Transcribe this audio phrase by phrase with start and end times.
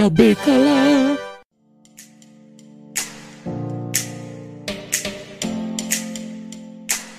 [0.00, 1.18] acabei calar.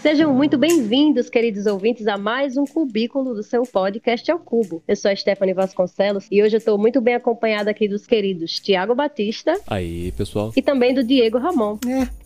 [0.02, 4.82] Sejam muito bem-vindos, queridos ouvintes, a mais um cubículo do seu podcast ao Cubo.
[4.88, 8.60] Eu sou a Stephanie Vasconcelos e hoje eu estou muito bem acompanhada aqui dos queridos
[8.60, 10.52] Tiago Batista Aí, pessoal.
[10.58, 11.78] e também do Diego Ramon.
[11.88, 12.21] É.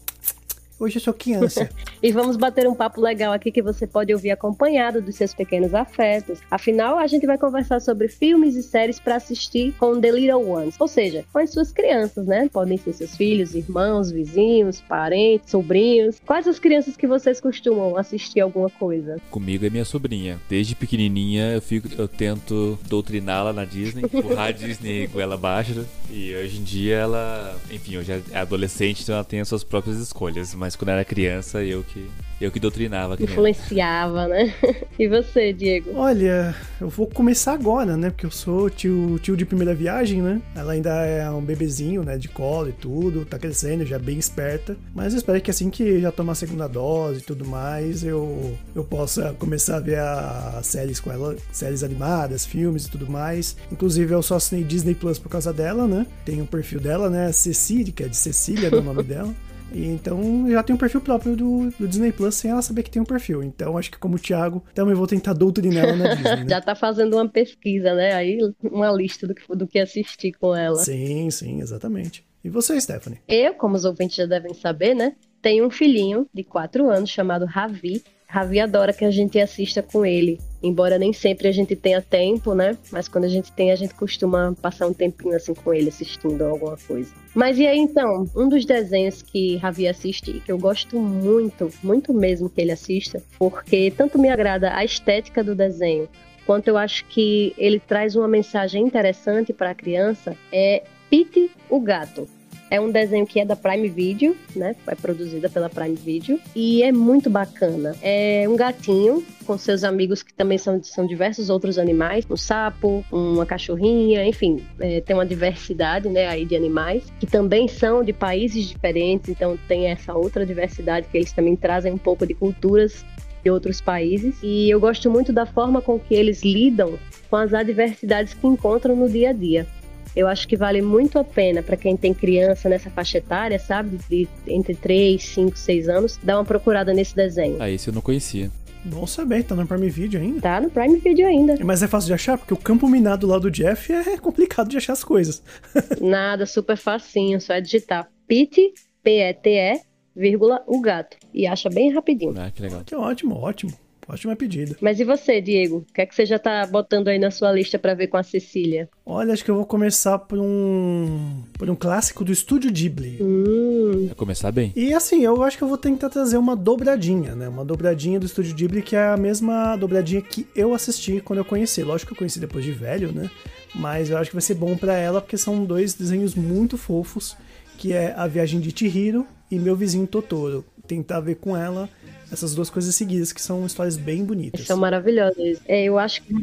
[0.77, 1.69] Hoje eu sou criança.
[2.03, 5.73] E vamos bater um papo legal aqui que você pode ouvir acompanhado dos seus pequenos
[5.73, 6.39] afetos.
[6.51, 10.75] Afinal, a gente vai conversar sobre filmes e séries para assistir com The Little Ones,
[10.79, 12.47] ou seja, com as suas crianças, né?
[12.53, 16.21] Podem ser seus filhos, irmãos, vizinhos, parentes, sobrinhos.
[16.23, 19.19] Quais as crianças que vocês costumam assistir alguma coisa?
[19.31, 20.39] Comigo é minha sobrinha.
[20.47, 25.88] Desde pequenininha eu, fico, eu tento doutriná-la na Disney, empurrar a Disney com ela abaixo.
[26.11, 29.97] E hoje em dia ela, enfim, hoje é adolescente, então ela tem as suas próprias
[29.97, 30.53] escolhas.
[30.53, 33.17] Mas quando era criança, eu que, eu que doutrinava.
[33.19, 34.53] Influenciava, né?
[34.97, 35.91] E você, Diego?
[35.93, 38.11] Olha, eu vou começar agora, né?
[38.11, 40.41] Porque eu sou tio, tio de primeira viagem, né?
[40.55, 42.17] Ela ainda é um bebezinho, né?
[42.17, 44.77] De colo e tudo, tá crescendo, já bem esperta.
[44.94, 48.57] Mas eu espero que assim que já tomar a segunda dose e tudo mais, eu,
[48.73, 53.57] eu possa começar a ver as séries com ela, séries animadas, filmes e tudo mais.
[53.69, 56.07] Inclusive, eu só assinei Disney Plus por causa dela, né?
[56.23, 57.33] Tem o perfil dela, né?
[57.33, 59.35] Cecília, que é de Cecília, é o nome dela.
[59.76, 62.90] E então já tem um perfil próprio do, do Disney Plus sem ela saber que
[62.90, 63.44] tem um perfil.
[63.44, 66.36] Então acho que como o Thiago, também vou tentar doutrinar ela na Disney.
[66.38, 66.45] Né?
[66.50, 68.14] Já tá fazendo uma pesquisa, né?
[68.14, 70.78] Aí uma lista do que, do que assistir com ela.
[70.78, 72.26] Sim, sim, exatamente.
[72.42, 73.20] E você, Stephanie?
[73.28, 75.16] Eu, como os ouvintes já devem saber, né?
[75.42, 78.02] Tenho um filhinho de 4 anos chamado Ravi.
[78.28, 80.40] Ravi adora que a gente assista com ele.
[80.62, 82.78] Embora nem sempre a gente tenha tempo, né?
[82.92, 86.42] Mas quando a gente tem, a gente costuma passar um tempinho assim com ele assistindo
[86.44, 87.14] alguma coisa.
[87.34, 91.72] Mas e aí então, um dos desenhos que Ravi assiste e que eu gosto muito,
[91.84, 96.09] muito mesmo que ele assista, porque tanto me agrada a estética do desenho,
[96.46, 101.80] quanto eu acho que ele traz uma mensagem interessante para a criança, é Pete o
[101.80, 102.28] Gato.
[102.69, 104.75] É um desenho que é da Prime Video, né?
[104.88, 107.95] É produzida pela Prime Video e é muito bacana.
[108.01, 113.06] É um gatinho com seus amigos que também são, são diversos outros animais, um sapo,
[113.12, 118.12] uma cachorrinha, enfim, é, tem uma diversidade, né, aí de animais que também são de
[118.12, 123.06] países diferentes, então tem essa outra diversidade que eles também trazem um pouco de culturas
[123.45, 124.35] de outros países.
[124.41, 126.97] E eu gosto muito da forma com que eles lidam
[127.29, 129.67] com as adversidades que encontram no dia a dia.
[130.16, 134.00] Eu acho que vale muito a pena para quem tem criança nessa faixa etária, sabe?
[134.09, 137.58] De entre 3, 5, 6 anos, dar uma procurada nesse desenho.
[137.59, 138.50] Ah, esse eu não conhecia.
[138.86, 140.42] Bom saber, tá no Prime Video ainda.
[140.42, 141.58] Tá no Prime Video ainda.
[141.66, 144.78] Mas é fácil de achar, porque o campo minado lá do Jeff é complicado de
[144.78, 145.42] achar as coisas.
[146.00, 149.82] Nada, super facinho, só é digitar Pete, P-E-T-E,
[150.16, 151.18] vírgula, o gato.
[151.34, 152.36] E acha bem rapidinho.
[152.38, 152.84] Ah, que legal.
[152.86, 153.74] Que ótimo, ótimo.
[154.07, 154.75] Ótima pedida.
[154.81, 155.77] Mas e você, Diego?
[155.89, 158.17] O que é que você já tá botando aí na sua lista para ver com
[158.17, 158.88] a Cecília?
[159.05, 163.17] Olha, acho que eu vou começar por um por um clássico do estúdio Ghibli.
[163.21, 164.71] Hum, Vai começar bem.
[164.75, 167.47] E assim, eu acho que eu vou tentar trazer uma dobradinha, né?
[167.49, 171.45] Uma dobradinha do estúdio Ghibli que é a mesma dobradinha que eu assisti quando eu
[171.45, 171.81] conheci.
[171.83, 173.29] Lógico que eu conheci depois de velho, né?
[173.73, 177.35] Mas eu acho que vai ser bom pra ela porque são dois desenhos muito fofos,
[177.77, 180.63] que é A Viagem de Chihiro e Meu Vizinho Totoro.
[180.88, 181.90] Tentar ver com ela
[182.31, 184.66] essas duas coisas seguidas, que são histórias bem bonitas.
[184.66, 185.59] são maravilhosos.
[185.68, 186.34] É, eu acho que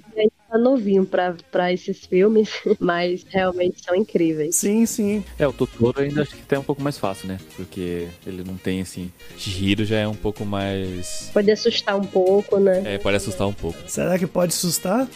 [0.49, 4.57] tá novinho pra, pra esses filmes, mas realmente são incríveis.
[4.57, 5.25] Sim, sim.
[5.39, 7.39] É, o Totoro ainda acho que tá um pouco mais fácil, né?
[7.57, 9.11] Porque ele não tem, assim...
[9.37, 11.31] Shihiro já é um pouco mais...
[11.33, 12.95] Pode assustar um pouco, né?
[12.95, 13.79] É, pode assustar um pouco.
[13.87, 15.09] Será que pode assustar?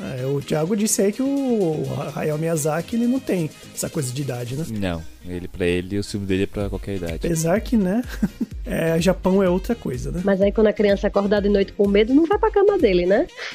[0.00, 1.84] É, o Thiago disse aí que o
[2.14, 4.64] Hayao Miyazaki ele não tem essa coisa de idade, né?
[4.68, 7.14] Não, ele pra ele, o filme dele é pra qualquer idade.
[7.14, 8.02] Apesar que, né?
[8.68, 10.20] É, Japão é outra coisa, né?
[10.24, 13.06] Mas aí quando a criança acordar de noite com medo, não vai pra cama dele,
[13.06, 13.28] né?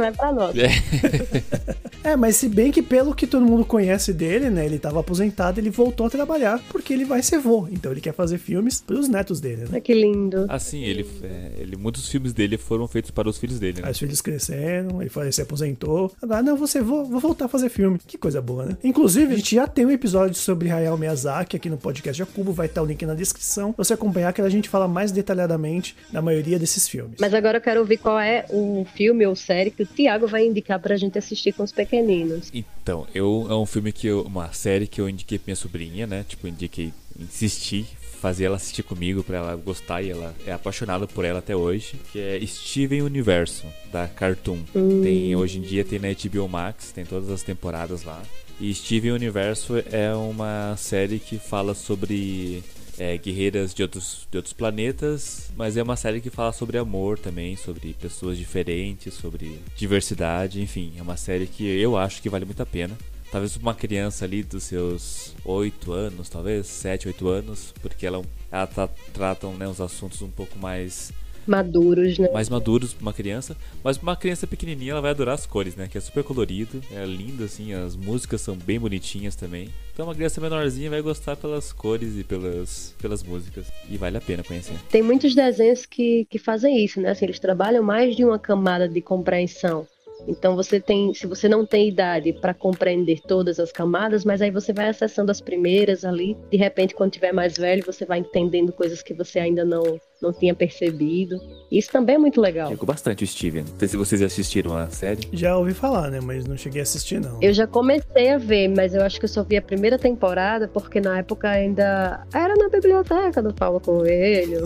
[0.00, 0.52] vai pra nós.
[0.58, 0.66] É,
[2.16, 4.64] mas se bem que pelo que todo mundo conhece dele, né?
[4.64, 7.68] Ele tava aposentado, ele voltou a trabalhar porque ele vai ser vô.
[7.70, 9.68] Então ele quer fazer filmes pros netos dele, né?
[9.72, 10.46] Olha que lindo.
[10.48, 13.86] Assim, ele, é, ele, muitos filmes dele foram feitos para os filhos dele, né?
[13.86, 16.12] Aí os filhos cresceram, ele, foi, ele se aposentou.
[16.22, 17.98] Agora, não, você vou, vou voltar a fazer filme.
[18.06, 18.76] Que coisa boa, né?
[18.82, 22.66] Inclusive, a gente já tem um episódio sobre Hayao Miyazaki aqui no podcast Jacubo, vai
[22.66, 23.72] estar o link na descrição.
[23.72, 27.16] Pra você acompanhar que a gente fala mais detalhadamente da maioria desses filmes.
[27.20, 30.46] Mas agora eu quero ouvir qual é o filme ou série que o Thiago vai
[30.46, 32.50] indicar pra gente assistir com os pequeninos.
[32.54, 36.06] Então, eu é um filme que eu, uma série que eu indiquei pra minha sobrinha,
[36.06, 36.24] né?
[36.26, 37.86] Tipo, indiquei, insisti,
[38.20, 41.98] fazer ela assistir comigo pra ela gostar e ela é apaixonada por ela até hoje,
[42.12, 44.58] que é Steven Universo da Cartoon.
[45.02, 48.22] Tem hoje em dia tem na HBO Max, tem todas as temporadas lá.
[48.60, 52.62] E Steven Universo é uma série que fala sobre
[53.00, 57.18] é, guerreiras de outros, de outros planetas, mas é uma série que fala sobre amor
[57.18, 62.44] também, sobre pessoas diferentes, sobre diversidade, enfim, é uma série que eu acho que vale
[62.44, 62.96] muito a pena.
[63.32, 68.66] talvez uma criança ali dos seus 8 anos, talvez, 7, 8 anos, porque ela, ela
[68.66, 71.10] tá, tratam né, os assuntos um pouco mais
[71.46, 72.28] maduros, né?
[72.32, 73.56] Mais maduros pra uma criança.
[73.82, 75.88] Mas pra uma criança pequenininha, ela vai adorar as cores, né?
[75.90, 77.72] Que é super colorido, é lindo, assim.
[77.72, 79.68] As músicas são bem bonitinhas também.
[79.92, 83.66] Então, uma criança menorzinha vai gostar pelas cores e pelas, pelas músicas.
[83.88, 84.74] E vale a pena conhecer.
[84.90, 87.10] Tem muitos desenhos que, que fazem isso, né?
[87.10, 89.86] Assim, eles trabalham mais de uma camada de compreensão.
[90.28, 94.50] Então você tem, se você não tem idade para compreender todas as camadas, mas aí
[94.50, 98.72] você vai acessando as primeiras ali, de repente quando tiver mais velho, você vai entendendo
[98.72, 101.40] coisas que você ainda não não tinha percebido.
[101.70, 102.70] Isso também é muito legal.
[102.70, 103.62] Ficou bastante o Steven.
[103.62, 105.28] Não sei se vocês assistiram a série.
[105.32, 106.20] Já ouvi falar, né?
[106.20, 107.38] Mas não cheguei a assistir, não.
[107.40, 110.66] Eu já comecei a ver, mas eu acho que eu só vi a primeira temporada,
[110.68, 114.64] porque na época ainda era na biblioteca do Paulo Coelho.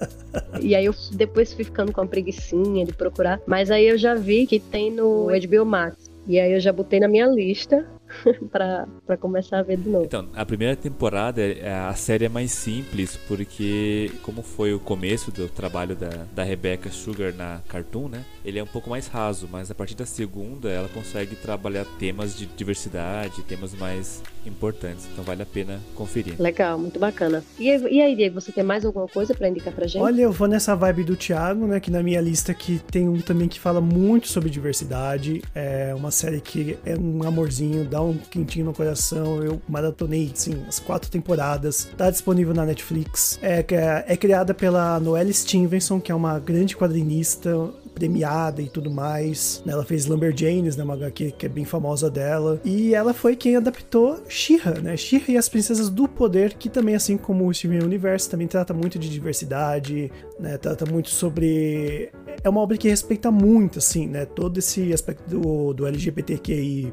[0.60, 3.40] e aí eu depois fui ficando com a preguiçinha de procurar.
[3.46, 5.96] Mas aí eu já vi que tem no HBO Max.
[6.26, 7.86] E aí eu já botei na minha lista
[8.50, 10.04] para começar a ver de novo.
[10.04, 15.30] Então, a primeira temporada, é, a série é mais simples, porque como foi o começo
[15.30, 18.24] do trabalho da, da Rebecca Sugar na Cartoon, né?
[18.44, 22.36] Ele é um pouco mais raso, mas a partir da segunda ela consegue trabalhar temas
[22.36, 25.06] de diversidade, temas mais importantes.
[25.12, 26.34] Então vale a pena conferir.
[26.38, 27.42] Legal, muito bacana.
[27.58, 30.02] E, e aí, Diego, você tem mais alguma coisa para indicar pra gente?
[30.02, 31.80] Olha, eu vou nessa vibe do Thiago, né?
[31.80, 35.42] Que na minha lista que tem um também que fala muito sobre diversidade.
[35.54, 39.42] É uma série que é um amorzinho, dá um quentinho no coração.
[39.42, 41.88] Eu maratonei, sim, as quatro temporadas.
[41.96, 43.38] Tá disponível na Netflix.
[43.42, 47.50] É, é, é criada pela Noelle Stevenson, que é uma grande quadrinista
[47.94, 49.62] premiada e tudo mais.
[49.64, 49.72] Né?
[49.72, 52.60] Ela fez Lumberjanes, né, uma HQ que é bem famosa dela.
[52.64, 54.96] E ela foi quem adaptou She-Ra, né?
[54.96, 58.74] She-Ra e as Princesas do Poder, que também, assim como o Steven Universe, também trata
[58.74, 60.58] muito de diversidade, né?
[60.58, 62.10] Trata muito sobre...
[62.42, 64.26] É uma obra que respeita muito, assim, né?
[64.26, 66.92] Todo esse aspecto do, do LGBTQI+,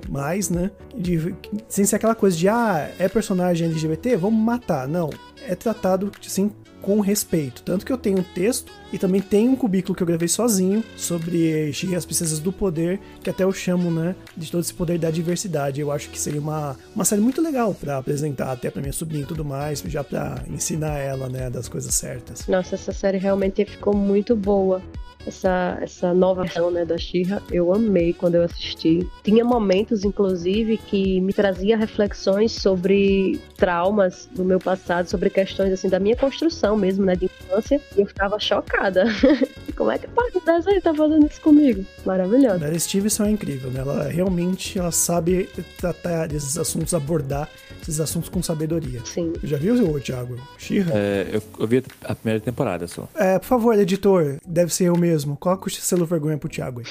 [0.52, 0.72] né?
[0.96, 1.36] De,
[1.68, 4.88] sem ser aquela coisa de, ah, é personagem LGBT, vamos matar.
[4.88, 5.10] Não,
[5.48, 6.52] é tratado, assim,
[6.82, 7.62] com respeito.
[7.64, 10.84] Tanto que eu tenho um texto e também tem um cubículo que eu gravei sozinho
[10.98, 15.12] sobre as Princesas do Poder, que até eu chamo, né, de todo esse poder da
[15.12, 15.80] diversidade.
[15.80, 19.24] Eu acho que seria uma, uma série muito legal para apresentar até para minha sobrinha
[19.24, 22.48] e tudo mais, já para ensinar ela, né, das coisas certas.
[22.48, 24.82] Nossa, essa série realmente ficou muito boa
[25.26, 29.08] essa, essa nova versão né, da Xirra, eu amei quando eu assisti.
[29.24, 35.90] Tinha momentos, inclusive, que me trazia reflexões sobre traumas do meu passado, sobre questões assim
[35.90, 39.06] da minha construção mesmo, né, de infância, e eu ficava chocada.
[39.76, 41.86] Como é que do desenho tá fazendo isso comigo?
[42.06, 42.66] Maravilhosa.
[42.66, 43.80] A Stevenson é incrível, né?
[43.80, 47.50] Ela realmente ela sabe tratar desses assuntos, abordar
[47.82, 49.02] esses assuntos com sabedoria.
[49.06, 49.34] Sim.
[49.44, 50.38] Já viu, o Thiago?
[50.58, 50.92] Xirra?
[50.94, 53.08] É, eu, eu vi a primeira temporada só.
[53.16, 55.38] É, por favor, editor, deve ser eu mesmo.
[55.38, 56.86] Coloca o selo vergonha pro Thiago aí.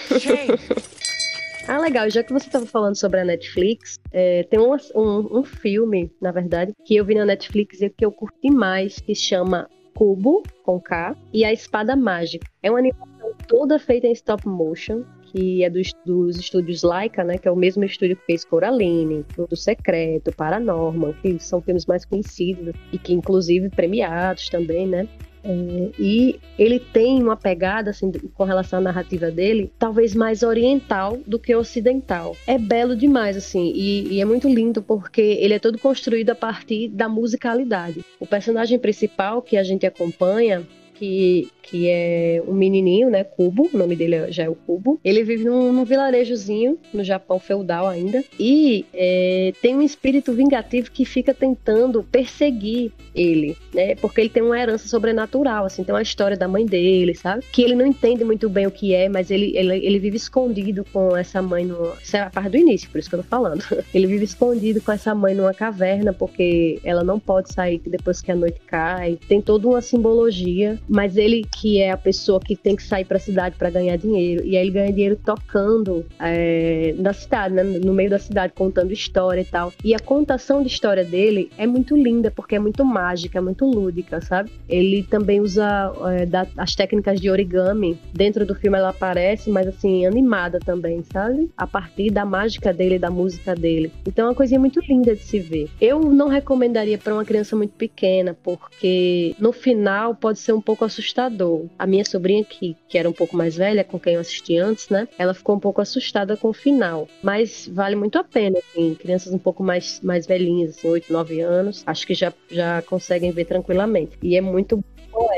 [1.69, 2.11] Ah, legal.
[2.11, 6.33] Já que você estava falando sobre a Netflix, é, tem um, um, um, filme, na
[6.33, 10.81] verdade, que eu vi na Netflix e que eu curti mais, que chama Cubo, com
[10.81, 12.51] K, e A Espada Mágica.
[12.63, 17.39] É uma animação toda feita em stop motion que é dos, dos estúdios Laika, né,
[17.39, 22.05] que é o mesmo estúdio que fez Coraline, Tudo Secreto, Paranormal, que são filmes mais
[22.05, 25.07] conhecidos e que inclusive premiados também, né?
[25.43, 31.19] É, e ele tem uma pegada, assim, com relação à narrativa dele, talvez mais oriental
[31.27, 32.37] do que ocidental.
[32.47, 36.35] É belo demais, assim, e, e, é muito lindo porque ele é todo construído a
[36.35, 38.05] partir da musicalidade.
[38.19, 40.67] O personagem principal que a gente acompanha,
[41.01, 44.99] que que é um menininho, né, Cubo, o nome dele já é o Cubo.
[45.05, 50.91] Ele vive num, num vilarejozinho, no Japão feudal ainda, e é, tem um espírito vingativo
[50.91, 56.03] que fica tentando perseguir ele, né, porque ele tem uma herança sobrenatural, assim, tem uma
[56.03, 57.45] história da mãe dele, sabe?
[57.53, 60.85] Que ele não entende muito bem o que é, mas ele, ele, ele vive escondido
[60.93, 61.93] com essa mãe no...
[62.03, 63.63] Isso é a parte do início, por isso que eu tô falando.
[63.95, 68.31] Ele vive escondido com essa mãe numa caverna, porque ela não pode sair depois que
[68.31, 69.19] a noite cai.
[69.29, 73.17] Tem toda uma simbologia, mas ele que é a pessoa que tem que sair para
[73.17, 74.45] a cidade para ganhar dinheiro.
[74.45, 77.63] E aí ele ganha dinheiro tocando é, na cidade, né?
[77.63, 79.73] no meio da cidade, contando história e tal.
[79.85, 83.65] E a contação de história dele é muito linda, porque é muito mágica, é muito
[83.65, 84.51] lúdica, sabe?
[84.69, 87.97] Ele também usa é, da, as técnicas de origami.
[88.13, 91.49] Dentro do filme ela aparece, mas assim, animada também, sabe?
[91.57, 93.93] A partir da mágica dele, da música dele.
[94.05, 95.69] Então é uma coisinha muito linda de se ver.
[95.81, 100.80] Eu não recomendaria para uma criança muito pequena, porque no final pode ser um pouco
[100.85, 104.57] assustador a minha sobrinha, que, que era um pouco mais velha, com quem eu assisti
[104.57, 105.09] antes, né?
[105.19, 107.09] Ela ficou um pouco assustada com o final.
[107.23, 108.95] Mas vale muito a pena, assim.
[108.95, 113.31] Crianças um pouco mais, mais velhinhas, assim, 8, 9 anos, acho que já, já conseguem
[113.31, 114.19] ver tranquilamente.
[114.23, 114.83] E é muito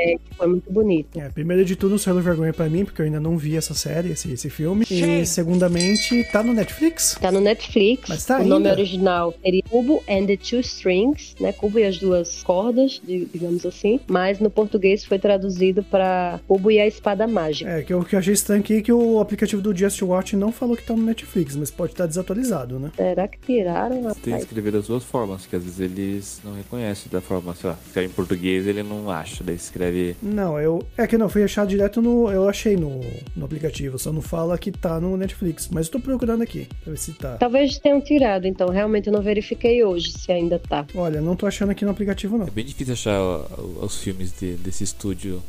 [0.03, 1.19] É, foi muito bonito.
[1.19, 3.75] É, primeiro de tudo, um selo vergonha pra mim, porque eu ainda não vi essa
[3.75, 4.85] série, esse, esse filme.
[4.91, 7.17] E segundamente, tá no Netflix?
[7.21, 8.09] Tá no Netflix.
[8.09, 8.49] Mas tá o ainda.
[8.49, 11.53] nome original seria Cubo and the Two Strings, né?
[11.53, 14.01] Cubo e as duas cordas, digamos assim.
[14.07, 17.71] Mas no português foi traduzido pra Cubo e a Espada Mágica.
[17.71, 20.35] É, que eu, que eu achei estranho aqui é que o aplicativo do Just Watch
[20.37, 22.91] não falou que tá no Netflix, mas pode estar desatualizado, né?
[22.97, 24.43] Será que tiraram, Tem que rapaz?
[24.45, 28.09] escrever das duas formas, que às vezes eles não reconhecem da forma, sei lá, escreve
[28.09, 29.92] em português ele não acha, daí escreve.
[30.23, 30.85] Não, eu.
[30.97, 32.31] É que não, fui achar direto no.
[32.31, 33.01] Eu achei no,
[33.37, 35.69] no aplicativo, só não fala que tá no Netflix.
[35.71, 37.37] Mas eu tô procurando aqui, pra ver se tá.
[37.37, 40.87] Talvez tenham tirado, então realmente eu não verifiquei hoje se ainda tá.
[40.95, 42.47] Olha, não tô achando aqui no aplicativo, não.
[42.47, 43.21] É bem difícil achar
[43.83, 45.43] os filmes de- desse estúdio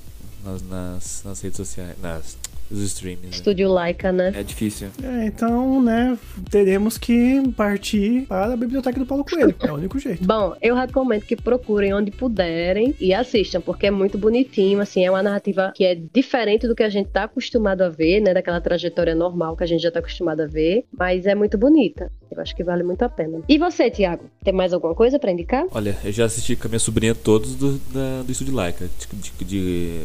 [0.44, 2.38] nas, nas, nas redes sociais, nas
[2.74, 3.22] os streams.
[3.24, 3.30] né?
[3.32, 4.32] Estúdio Laika, né?
[4.36, 4.88] É difícil.
[5.04, 6.18] É, então, né,
[6.50, 9.56] teremos que partir para a biblioteca do Paulo Coelho.
[9.62, 10.24] É o único jeito.
[10.26, 15.10] Bom, eu recomendo que procurem onde puderem e assistam, porque é muito bonitinho, assim, é
[15.10, 18.60] uma narrativa que é diferente do que a gente tá acostumado a ver, né, daquela
[18.60, 22.12] trajetória normal que a gente já tá acostumado a ver, mas é muito bonita.
[22.32, 23.42] Eu acho que vale muito a pena.
[23.48, 25.66] E você, Tiago, tem mais alguma coisa pra indicar?
[25.72, 28.86] Olha, eu já assisti com a minha sobrinha todos do, da- do estúdio Laika.
[29.12, 30.00] De, de, de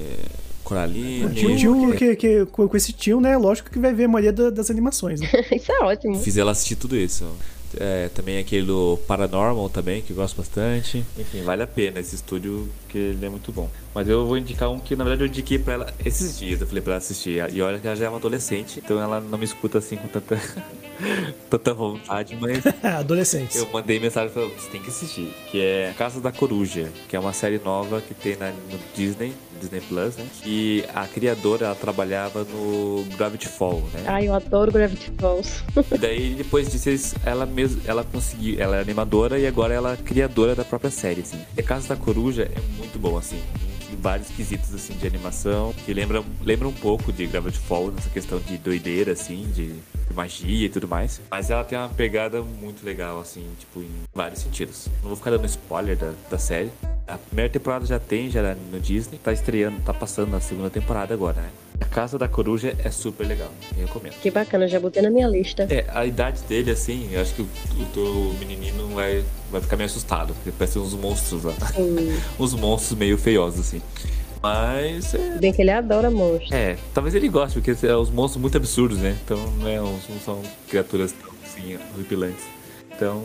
[0.69, 1.25] Coraline.
[1.25, 4.09] O tio, tio que, que- com com esse tio, né, lógico que vai ver a
[4.09, 5.29] maioria da- das animações, né?
[5.51, 6.19] Isso é ótimo.
[6.21, 7.25] Fiz ela assistir tudo isso.
[7.79, 11.05] É, também aquele do Paranormal também, que eu gosto bastante.
[11.19, 13.69] Enfim, vale a pena esse estúdio, que ele é muito bom.
[13.95, 16.61] Mas eu vou indicar um que, na verdade, eu indiquei pra ela esses dias.
[16.63, 17.45] Eu falei pra ela assistir.
[17.53, 20.09] E olha que ela já é uma adolescente, então ela não me escuta assim com
[20.09, 20.41] tanta,
[21.51, 23.57] tanta vontade, mas Adolescentes.
[23.57, 25.29] eu mandei mensagem pra ela, você tem que assistir.
[25.51, 29.33] Que é Casa da Coruja, que é uma série nova que tem na, no Disney,
[29.59, 30.27] Disney Plus, né?
[30.45, 34.05] E a criadora, ela trabalhava no Gravity Fall, né?
[34.07, 35.65] Ai, eu adoro Gravity Falls.
[35.93, 39.97] E daí, depois disso, ela mesma, ela conseguiu, ela é animadora e agora ela é
[39.97, 41.39] criadora da própria série, assim.
[41.57, 43.41] E a Casa da Coruja é muito bom, assim.
[44.01, 48.39] Vários quesitos, assim, de animação, que lembra, lembra um pouco de Gravity Falls, nessa questão
[48.39, 51.21] de doideira, assim, de, de magia e tudo mais.
[51.31, 54.89] Mas ela tem uma pegada muito legal, assim, tipo, em vários sentidos.
[55.03, 56.71] Não vou ficar dando spoiler da, da série.
[57.09, 59.19] A primeira temporada já tem, já no Disney.
[59.19, 61.49] Tá estreando, tá passando na segunda temporada agora, né?
[61.81, 64.15] A Casa da Coruja é super legal, eu recomendo.
[64.21, 65.67] Que bacana, já botei na minha lista.
[65.71, 69.77] É, a idade dele, assim, eu acho que o, o teu menininho vai, vai ficar
[69.77, 71.55] meio assustado, porque parece uns monstros lá.
[72.39, 73.81] Uns monstros meio feiosos, assim.
[74.43, 76.53] Mas, é, bem que ele adora monstros.
[76.53, 79.17] é, talvez ele goste, porque é uns monstros muito absurdos, né?
[79.25, 82.45] Então, não, é, uns- não são criaturas tão, assim, horripilantes.
[82.95, 83.23] Então,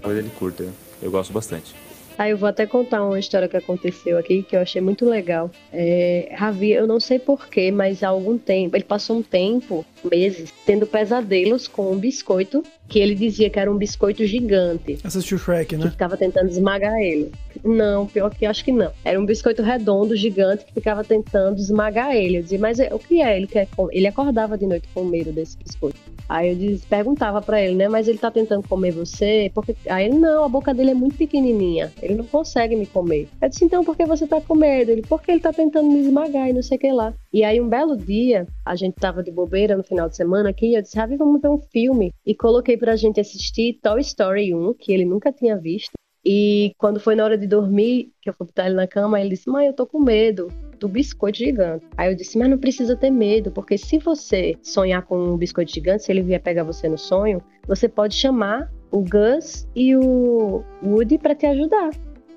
[0.00, 0.66] talvez ele curta.
[1.00, 1.74] Eu gosto bastante.
[2.18, 5.50] Ah, eu vou até contar uma história que aconteceu aqui que eu achei muito legal.
[5.72, 10.52] É, Ravi, eu não sei porquê, mas há algum tempo, ele passou um tempo, meses,
[10.66, 14.98] tendo pesadelos com um biscoito que ele dizia que era um biscoito gigante.
[15.02, 15.90] Assistiu Shrek, Que né?
[15.90, 17.32] ficava tentando esmagar ele.
[17.64, 18.90] Não, pior que acho que não.
[19.04, 22.38] Era um biscoito redondo, gigante, que ficava tentando esmagar ele.
[22.38, 23.36] Eu dizia, mas é- o que é?
[23.36, 25.98] Ele, quer com- ele acordava de noite com medo desse biscoito.
[26.28, 27.88] Aí eu perguntava pra ele, né?
[27.88, 29.50] Mas ele tá tentando comer você?
[29.54, 29.76] Porque...
[29.88, 31.92] Aí ele, não, a boca dele é muito pequenininha.
[32.02, 33.28] Ele não consegue me comer.
[33.40, 34.90] Eu disse, então por que você tá com medo?
[34.90, 37.12] Ele, porque ele tá tentando me esmagar e não sei o que lá.
[37.32, 40.74] E aí um belo dia, a gente tava de bobeira no final de semana aqui,
[40.74, 42.12] eu disse, Ravi, vamos ver um filme.
[42.26, 45.92] E coloquei pra gente assistir Toy Story 1, que ele nunca tinha visto.
[46.24, 49.30] E quando foi na hora de dormir, que eu fui botar ele na cama, ele
[49.30, 50.48] disse: Mãe, eu tô com medo
[50.78, 51.84] do biscoito gigante.
[51.96, 55.72] Aí eu disse: Mas não precisa ter medo, porque se você sonhar com um biscoito
[55.72, 60.62] gigante, se ele vier pegar você no sonho, você pode chamar o Gus e o
[60.82, 61.90] Woody pra te ajudar.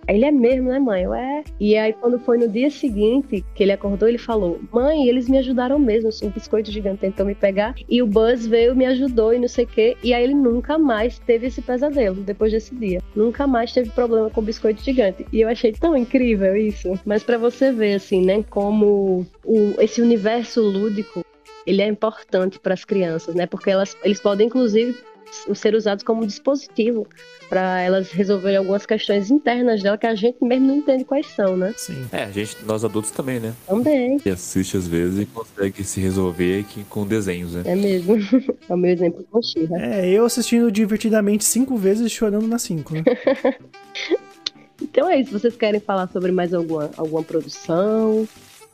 [0.08, 1.04] Ele é mesmo, né, mãe?
[1.04, 1.44] Eu é.
[1.60, 5.38] E aí, quando foi no dia seguinte que ele acordou, ele falou: Mãe, eles me
[5.38, 6.10] ajudaram mesmo.
[6.24, 7.76] Um biscoito gigante tentou me pegar.
[7.90, 9.98] E o Buzz veio, me ajudou e não sei o quê.
[10.04, 13.02] E aí ele nunca mais teve esse pesadelo depois desse dia.
[13.16, 15.26] Nunca mais teve problema com o biscoito gigante.
[15.32, 16.94] E eu achei tão incrível isso.
[17.06, 21.24] Mas pra você ver, assim, né, como o, esse universo lúdico
[21.66, 23.48] ele é importante para as crianças, né?
[23.48, 24.96] Porque elas, eles podem, inclusive,
[25.54, 27.08] ser usados como dispositivo
[27.50, 31.56] para elas resolverem algumas questões internas dela que a gente mesmo não entende quais são,
[31.56, 31.74] né?
[31.78, 32.06] Sim.
[32.12, 33.54] É, a gente, nós adultos também, né?
[33.68, 37.64] Também, E assiste às vezes e consegue se resolver aqui com desenhos, né?
[37.66, 38.16] é mesmo.
[38.68, 39.78] É o meu exemplo com Xirra.
[39.80, 43.04] É, eu assistindo divertidamente cinco vezes e chorando nas cinco, né?
[44.82, 45.32] Então é isso.
[45.32, 48.28] Vocês querem falar sobre mais alguma, alguma produção?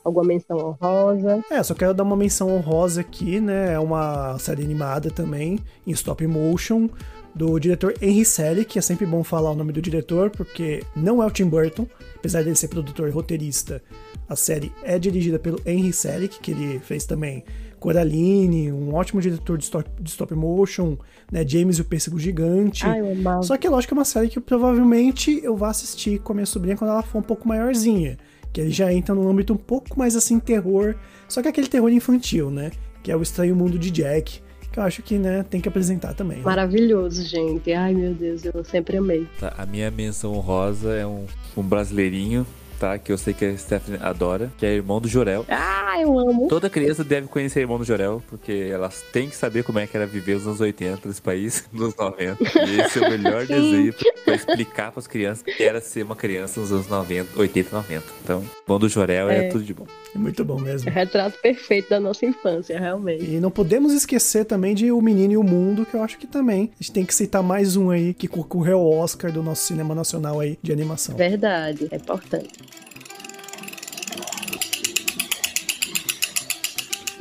[0.04, 1.44] Alguma menção honrosa?
[1.52, 3.74] É, só quero dar uma menção honrosa aqui, né?
[3.74, 6.90] É uma série animada também, em stop motion,
[7.34, 11.22] do diretor Henry Selick, que é sempre bom falar o nome do diretor, porque não
[11.22, 13.82] é o Tim Burton, apesar dele ser produtor e roteirista.
[14.28, 17.44] A série é dirigida pelo Henry Selick, que ele fez também
[17.80, 20.96] Coraline, um ótimo diretor de stop, de stop motion,
[21.32, 21.46] né?
[21.46, 22.86] James e o Pêssego Gigante.
[22.86, 23.02] Ai.
[23.42, 26.46] Só que lógico que é uma série que provavelmente eu vou assistir com a minha
[26.46, 28.18] sobrinha quando ela for um pouco maiorzinha.
[28.52, 30.96] Que ele já entra num âmbito um pouco mais assim, terror,
[31.28, 32.72] só que aquele terror infantil, né?
[33.02, 34.42] Que é o Estranho Mundo de Jack,
[34.72, 36.38] que eu acho que, né, tem que apresentar também.
[36.38, 36.44] Né?
[36.44, 37.72] Maravilhoso, gente.
[37.74, 39.28] Ai, meu Deus, eu sempre amei.
[39.40, 41.26] Tá, a minha menção honrosa é um,
[41.58, 42.46] um brasileirinho
[42.82, 42.98] tá?
[42.98, 45.46] Que eu sei que a Stephanie adora, que é irmão do Jorel.
[45.48, 46.48] Ah, eu amo.
[46.48, 49.86] Toda criança deve conhecer o irmão do Jorel, porque elas têm que saber como é
[49.86, 52.38] que era viver nos anos 80 nesse país, nos 90.
[52.44, 53.94] E esse é o melhor desenho
[54.26, 58.04] pra explicar pras crianças que era ser uma criança nos anos 90, 80 90.
[58.24, 59.86] Então, irmão do Jorel é, é tudo de bom.
[60.16, 60.90] É muito bom mesmo.
[60.90, 63.26] É retrato perfeito da nossa infância, realmente.
[63.26, 66.26] E não podemos esquecer também de O Menino e o Mundo, que eu acho que
[66.26, 69.66] também a gente tem que citar mais um aí que concorreu ao Oscar do nosso
[69.66, 71.16] cinema nacional aí de animação.
[71.16, 72.71] Verdade, é importante.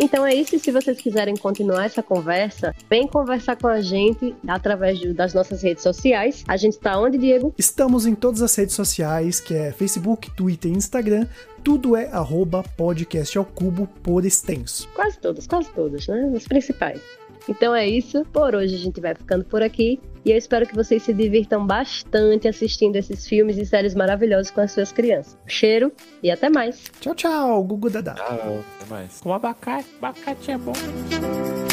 [0.00, 0.56] Então é isso.
[0.56, 5.34] E se vocês quiserem continuar essa conversa, vem conversar com a gente através de, das
[5.34, 6.42] nossas redes sociais.
[6.48, 7.54] A gente está onde, Diego?
[7.58, 11.26] Estamos em todas as redes sociais, que é Facebook, Twitter e Instagram.
[11.62, 14.88] Tudo é arroba podcast ao cubo por extenso.
[14.94, 16.32] Quase todas, quase todas, né?
[16.34, 17.19] As principais.
[17.48, 18.24] Então é isso.
[18.32, 20.00] Por hoje a gente vai ficando por aqui.
[20.24, 24.60] E eu espero que vocês se divirtam bastante assistindo esses filmes e séries maravilhosos com
[24.60, 25.36] as suas crianças.
[25.46, 25.90] Cheiro
[26.22, 26.84] e até mais.
[27.00, 27.64] Tchau, tchau.
[27.64, 28.14] Gugu Dada.
[28.14, 28.64] Tchau.
[28.76, 29.20] Até mais.
[29.20, 29.88] Com abacate.
[29.98, 31.69] Abacate é bom.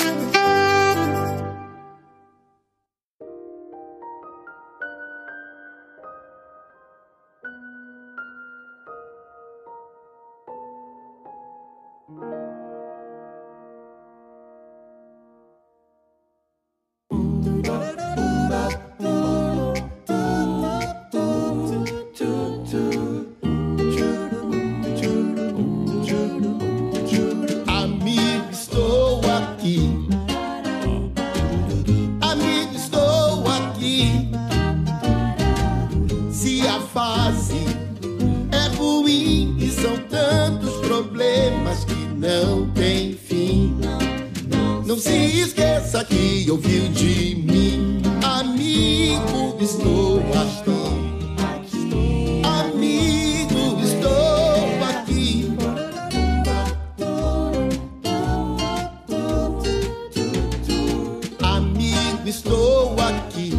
[62.88, 63.52] estou aqui.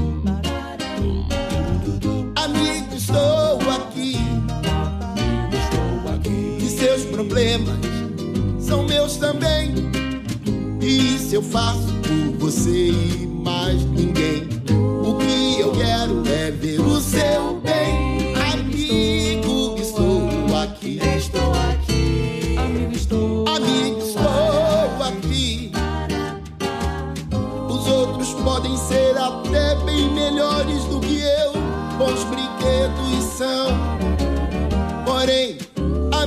[2.37, 4.17] Amigo, estou aqui.
[6.59, 7.79] E seus problemas
[8.59, 9.75] são meus também.
[10.81, 14.08] E se eu faço por você e mais ninguém.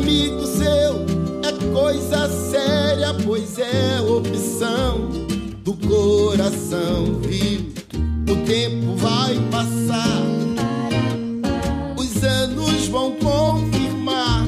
[0.02, 1.06] amigo seu
[1.48, 5.08] é coisa séria, pois é opção
[5.64, 7.72] do coração, viu?
[8.28, 10.24] O tempo vai passar,
[11.96, 14.48] os anos vão confirmar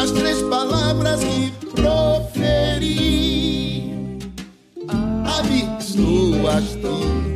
[0.00, 2.82] as três palavras que proferi.
[5.38, 7.27] Amigo, estou aqui.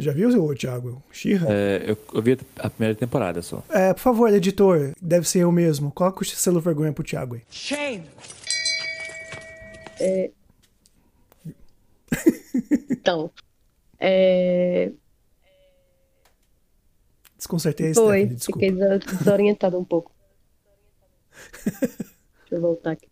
[0.00, 1.02] Já viu, Thiago?
[1.12, 1.46] Xirra?
[1.50, 3.62] É, eu, eu vi a primeira temporada só.
[3.68, 5.90] É, por favor, editor, deve ser eu mesmo.
[5.90, 7.42] Coloca o selo vergonha pro Thiago aí.
[7.50, 8.04] Shame!
[10.00, 10.30] É...
[12.90, 13.30] então,
[13.98, 14.92] é...
[17.36, 20.12] Desconcertei a Foi, fiquei desorientado um pouco.
[21.62, 23.09] Deixa eu voltar aqui.